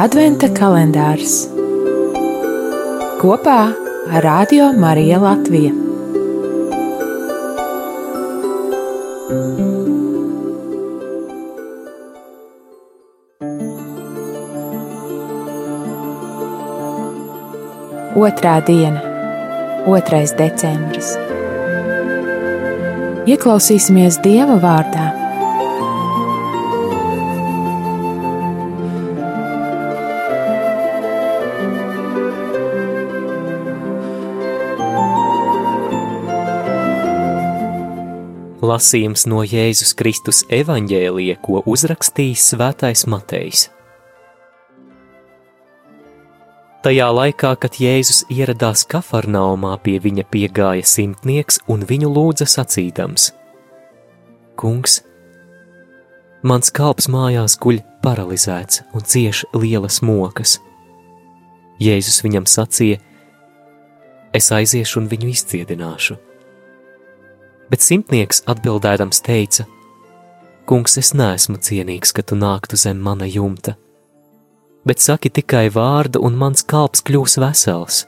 Adventa 0.00 0.48
kalendārs 0.56 1.34
kopā 3.20 3.56
ar 4.08 4.24
Radio 4.24 4.70
Mariju 4.72 5.18
Latviju. 5.20 5.74
Otrā 18.16 18.58
diena, 18.64 19.04
2. 19.84 20.24
decembris. 20.40 21.16
Ieklausīsimies 23.28 24.22
Dieva 24.24 24.56
vārdā 24.56 25.21
Lasījums 38.62 39.24
no 39.26 39.40
Jēzus 39.42 39.90
Kristus 39.98 40.44
evaņģēlija, 40.54 41.40
ko 41.42 41.64
uzrakstījis 41.66 42.44
Svētais 42.52 43.02
Matejs. 43.10 43.64
Tajā 46.86 47.08
laikā, 47.10 47.56
kad 47.58 47.80
Jēzus 47.82 48.22
ieradās 48.30 48.86
Kafarnaumā, 48.86 49.74
pie 49.82 49.96
viņa 50.06 50.28
piegāja 50.30 50.86
simtnieks 50.86 51.58
un 51.66 51.82
viņu 51.90 52.14
lūdza 52.14 52.46
sacīdams: 52.54 53.32
Kungs, 54.54 55.00
mans 56.46 56.70
kalps 56.70 57.10
mājās 57.10 57.58
guļ 57.58 57.82
paralizēts 58.06 58.84
un 58.94 59.02
cieš 59.02 59.42
lielas 59.58 60.04
mokas. 60.06 60.60
Jēzus 61.82 62.22
viņam 62.22 62.46
sacīja: 62.46 63.02
Es 64.30 64.54
aiziešu 64.54 65.02
un 65.02 65.10
viņu 65.10 65.34
izciedināšu 65.34 66.22
bet 67.72 67.80
simtnieks 67.80 68.42
atbildēdams 68.52 69.22
teica: 69.24 69.64
Kungs, 70.68 70.98
es 71.00 71.14
neesmu 71.16 71.56
cienīgs, 71.56 72.12
ka 72.12 72.22
tu 72.22 72.36
nāktu 72.36 72.76
zem 72.76 73.00
mana 73.00 73.26
jumta, 73.26 73.74
bet 74.84 75.00
saki 75.00 75.32
tikai 75.32 75.70
vārdu, 75.72 76.20
un 76.20 76.36
mans 76.36 76.62
kalps 76.68 77.02
kļūs 77.08 77.38
vesels. 77.40 78.04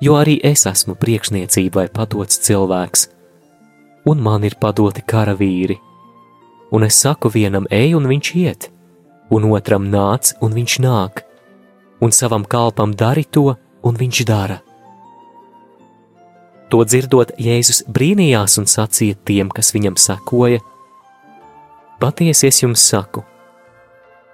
Jo 0.00 0.16
arī 0.16 0.38
es 0.40 0.64
esmu 0.64 0.96
priekšniecībai 0.96 1.90
padots 1.92 2.40
cilvēks, 2.46 3.04
un 4.08 4.24
man 4.24 4.48
ir 4.48 4.56
padoti 4.56 5.04
karavīri, 5.04 5.76
un 6.72 6.88
es 6.88 6.96
saku 7.04 7.28
vienam 7.28 7.68
ej, 7.68 7.92
un 7.98 8.08
viņš 8.08 8.32
iet, 8.40 8.70
un 9.28 9.50
otram 9.52 9.90
nāc, 9.92 10.32
un 10.40 10.56
viņš 10.56 10.78
nāk, 10.86 11.20
un 12.00 12.16
savam 12.16 12.48
kalpam 12.48 12.96
dari 12.96 13.28
to, 13.28 13.52
un 13.84 14.00
viņš 14.00 14.24
dara 14.24 14.62
To 16.70 16.84
dzirdot, 16.86 17.32
Jēzus 17.34 17.82
brīnījās 17.90 18.54
un 18.60 18.68
sacīja 18.70 19.18
tiem, 19.26 19.50
kas 19.50 19.72
viņam 19.74 19.96
sekoja: 19.98 20.60
Patiesi 21.98 22.46
es 22.46 22.62
jums 22.62 22.84
saku, 22.92 23.24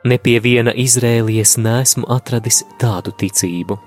ne 0.05 0.19
pie 0.21 0.37
viena 0.45 0.75
izrēlies 0.77 1.57
nesmu 1.57 2.05
atradis 2.13 2.61
tādu 2.81 3.15
ticību. 3.17 3.79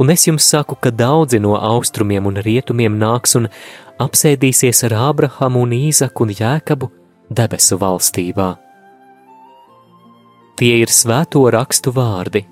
Un 0.00 0.12
es 0.12 0.26
jums 0.26 0.48
saku, 0.48 0.76
ka 0.76 0.90
daudzi 0.92 1.38
no 1.40 1.54
austrumiem 1.56 2.26
un 2.28 2.40
rietumiem 2.44 2.96
nāks 3.00 3.36
un 3.38 3.48
apsēdīsies 4.00 4.82
ar 4.88 4.96
Ābrahamu 5.10 5.62
un 5.64 5.72
Īzaku 5.76 6.26
un 6.26 6.34
Jēkabu 6.36 6.90
debesu 7.28 7.78
valstībā. 7.80 8.50
Tie 10.56 10.74
ir 10.80 10.92
svēto 10.92 11.44
rakstu 11.52 11.92
vārdi 11.96 12.44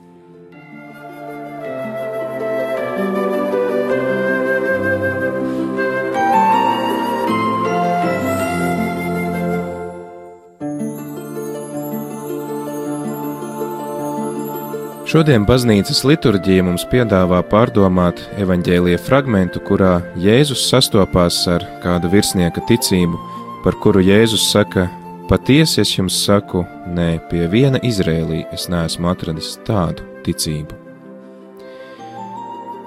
Šodien 15.15 15.45
baznīcas 15.47 16.01
liturģija 16.03 16.65
mums 16.67 16.83
piedāvā 16.91 17.39
pārdomāt 17.47 18.19
evaņģēlīja 18.43 18.99
fragmentu, 18.99 19.61
kurā 19.63 20.01
Jēzus 20.19 20.65
sastopās 20.67 21.37
ar 21.53 21.63
kādu 21.85 22.11
virsnieka 22.11 22.59
ticību, 22.67 23.21
par 23.63 23.79
kuru 23.79 24.03
Jēzus 24.03 24.49
saka: 24.51 24.89
Patiesi 25.31 25.85
es 25.85 25.93
jums 25.95 26.17
saku, 26.25 26.65
nē, 26.97 27.07
pie 27.31 27.45
viena 27.53 27.79
Izrēlī 27.87 28.41
es 28.51 28.67
neesmu 28.67 29.13
atradis 29.13 29.53
tādu 29.63 30.03
ticību. 30.27 30.75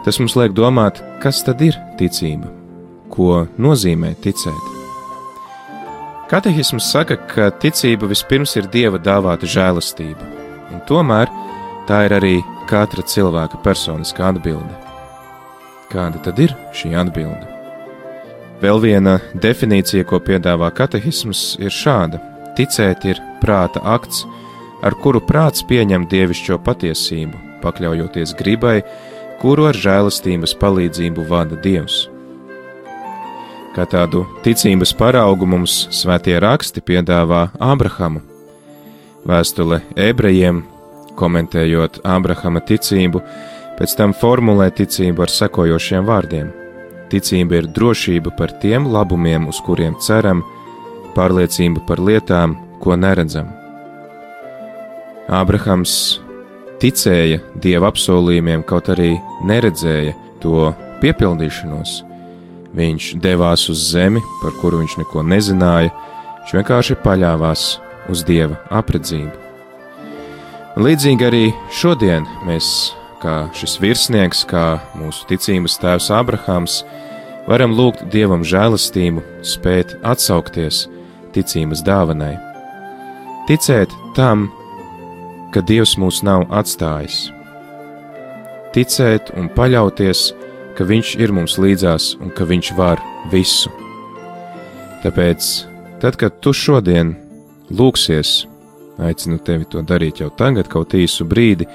Tas 0.03 0.19
mums 0.19 0.35
liek 0.35 0.51
domāt, 0.51 0.99
kas 1.23 1.39
tad 1.47 1.63
ir 1.63 1.79
ticība, 1.95 2.51
ko 3.07 3.45
nozīmē 3.55 4.17
ticēt. 4.19 4.75
Katehisms 6.27 6.91
saka, 6.91 7.15
ka 7.31 7.53
ticība 7.63 8.11
vispirms 8.11 8.59
ir 8.59 8.67
dieva 8.67 8.99
dāvāta 8.99 9.47
žēlastība, 9.47 10.33
un 10.75 10.83
tomēr 10.91 11.31
Tā 11.88 12.02
ir 12.03 12.18
arī 12.18 12.34
katra 12.68 13.03
cilvēka 13.08 13.62
personiskā 13.64 14.34
atbilde. 14.34 14.74
Kāda 15.88 16.20
tad 16.25 16.40
ir 16.44 16.52
šī 16.75 16.92
atbilde? 17.00 17.48
Vēl 18.59 18.81
viena 18.84 19.20
definīcija, 19.40 20.03
ko 20.09 20.20
piedāvā 20.20 20.68
katehisms, 20.75 21.56
ir 21.64 21.72
šāda: 21.72 22.20
ticēt 22.58 23.06
ir 23.08 23.22
prāta 23.40 23.80
akts, 23.86 24.25
ar 24.84 24.98
kuru 25.00 25.22
prāts 25.24 25.64
pieņem 25.70 26.09
dievišķo 26.12 26.59
patiesību, 26.66 27.40
pakļaujoties 27.64 28.36
gribai, 28.36 28.81
kuru 29.40 29.69
ar 29.69 29.78
žēlastības 29.78 30.58
palīdzību 30.59 31.28
vada 31.30 31.56
Dievs. 31.64 32.08
Kā 33.78 33.86
tādu 33.86 34.25
ticības 34.44 34.92
paraugu 34.98 35.46
mums 35.46 35.86
svētie 35.94 36.36
raksti 36.42 36.81
piedāvā 36.81 37.52
Ābrahamu. 37.62 38.24
Vēstule 39.28 39.84
ebrejiem 39.94 40.66
komentējot 41.17 42.01
Ābrahama 42.07 42.61
ticību, 42.66 43.22
pēc 43.78 43.97
tam 44.00 44.13
formulē 44.17 44.69
ticību 44.78 45.25
ar 45.25 45.33
sekojošiem 45.33 46.05
vārdiem: 46.07 46.51
Ticība 47.11 47.61
ir 47.61 47.69
drošība 47.72 48.33
par 48.38 48.51
tiem 48.61 48.89
labumiem, 48.91 49.47
uz 49.47 49.61
kuriem 49.63 49.95
ceram, 50.03 50.44
pārliecība 51.16 51.85
par 51.88 52.01
lietām, 52.03 52.57
ko 52.83 52.97
neredzam. 53.00 53.50
Ābrahams 55.27 55.94
ticēja 56.81 57.41
dieva 57.63 57.89
apsolījumiem, 57.91 58.63
kaut 58.67 58.91
arī 58.94 59.16
neredzēja 59.47 60.13
to 60.44 60.69
piepildīšanos. 61.01 62.03
Viņš 62.77 63.09
devās 63.23 63.66
uz 63.72 63.89
zemi, 63.91 64.22
par 64.44 64.56
kuru 64.61 64.83
viņš 64.83 65.00
neko 65.01 65.25
nezināja, 65.25 65.91
viņš 66.44 66.56
vienkārši 66.59 67.01
paļāvās 67.03 67.67
uz 68.11 68.23
dieva 68.27 68.61
apredzību. 68.69 69.47
Līdzīgi 70.77 71.25
arī 71.25 71.45
šodien 71.73 72.27
mēs, 72.45 72.67
kā 73.17 73.47
šis 73.57 73.79
virsnieks, 73.81 74.43
kā 74.45 74.77
mūsu 74.93 75.25
ticības 75.25 75.79
tēvs 75.81 76.11
Abrahams, 76.13 76.83
varam 77.47 77.71
lūgt 77.73 78.03
Dievam 78.13 78.43
žēlastību, 78.45 79.23
spēt 79.41 79.95
atsaukties 80.05 80.83
ticības 81.33 81.81
dāvanai. 81.88 82.35
Ticēt 83.49 83.95
tam, 84.13 84.51
ka 85.49 85.63
Dievs 85.65 85.95
mūs 85.97 86.19
nav 86.27 86.45
atstājis. 86.53 87.31
Ticēt 88.75 89.31
un 89.33 89.49
paļauties, 89.57 90.27
ka 90.77 90.85
Viņš 90.85 91.15
ir 91.17 91.33
mums 91.33 91.57
līdzās 91.57 92.11
un 92.21 92.29
ka 92.38 92.45
Viņš 92.45 92.69
var 92.77 93.01
visu. 93.33 93.73
Tāpēc, 95.01 95.49
tad, 96.05 96.19
kad 96.21 96.38
tu 96.45 96.53
šodien 96.53 97.15
lūksies, 97.73 98.44
Aicinu 98.97 99.38
tevi 99.38 99.67
to 99.69 99.83
darīt 99.85 100.23
jau 100.23 100.29
tagad, 100.33 100.69
kaut 100.71 100.95
īsu 100.97 101.25
brīdi. 101.29 101.67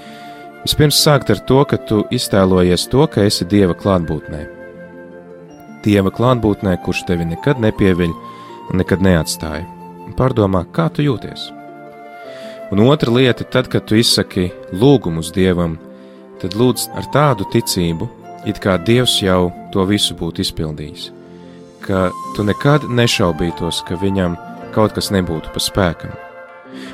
Vispirms 0.63 0.99
sākt 0.99 1.31
ar 1.31 1.43
to, 1.47 1.61
ka 1.67 1.79
tu 1.87 2.03
iztēlojies 2.15 2.89
to, 2.91 3.07
ka 3.11 3.23
esi 3.27 3.47
Dieva 3.51 3.77
klātbūtnē. 3.79 4.43
Dieva 5.87 6.11
klātbūtnē, 6.15 6.77
kurš 6.83 7.05
tevi 7.07 7.27
nekad 7.31 7.63
nepieviļ 7.63 8.15
un 8.71 8.83
nekad 8.83 9.03
neatstāja. 9.03 9.67
Pārdomā, 10.19 10.65
kā 10.75 10.89
tu 10.93 11.07
jūties. 11.07 11.49
Un 12.75 12.83
otra 12.89 13.13
lieta, 13.13 13.45
tad, 13.45 13.71
kad 13.71 13.87
tu 13.87 13.99
izsaki 13.99 14.49
lūgumus 14.75 15.31
Dievam, 15.35 15.79
tad 16.43 16.57
lūdz 16.59 16.89
ar 16.99 17.07
tādu 17.15 17.47
ticību, 17.55 18.11
it 18.51 18.59
kā 18.63 18.77
Dievs 18.83 19.21
jau 19.23 19.53
to 19.75 19.87
visu 19.87 20.19
būtu 20.19 20.43
izpildījis. 20.43 21.07
Ka 21.87 22.09
tu 22.35 22.47
nekad 22.47 22.91
nešaubītos, 22.91 23.85
ka 23.87 23.99
viņam 24.03 24.37
kaut 24.75 24.95
kas 24.99 25.11
nebūtu 25.15 25.55
pa 25.55 25.63
spēkam 25.63 26.32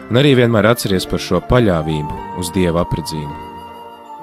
un 0.08 0.20
arī 0.20 0.34
vienmēr 0.38 0.70
atceries 0.70 1.06
par 1.08 1.22
šo 1.22 1.42
paļāvību 1.50 2.38
uz 2.40 2.52
Dieva 2.54 2.84
apredzību. 2.86 3.34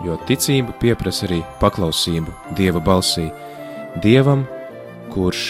Jo 0.06 0.18
ticība 0.28 0.76
pieprasa 0.82 1.28
arī 1.30 1.42
paklausību 1.62 2.56
Dieva 2.58 2.82
balsī, 2.84 3.30
Dievam, 4.04 4.44
kurš 5.14 5.46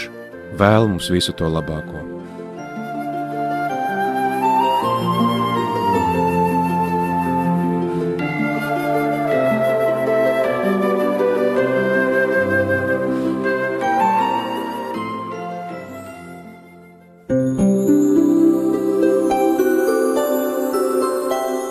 vēl 0.59 0.91
mums 0.91 1.09
visu 1.11 1.33
to 1.33 1.49
labāko. 1.49 2.14